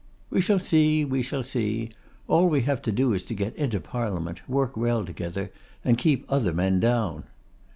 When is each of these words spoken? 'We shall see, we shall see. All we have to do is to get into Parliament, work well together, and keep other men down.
'We 0.31 0.41
shall 0.41 0.57
see, 0.57 1.05
we 1.05 1.21
shall 1.21 1.43
see. 1.43 1.91
All 2.27 2.49
we 2.49 2.61
have 2.61 2.81
to 2.81 2.91
do 2.91 3.13
is 3.13 3.21
to 3.25 3.35
get 3.35 3.55
into 3.55 3.79
Parliament, 3.79 4.41
work 4.49 4.75
well 4.75 5.05
together, 5.05 5.51
and 5.85 5.95
keep 5.95 6.25
other 6.27 6.53
men 6.55 6.79
down. 6.79 7.25